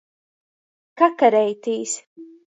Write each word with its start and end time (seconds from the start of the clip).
Kakareitīs. 1.01 1.93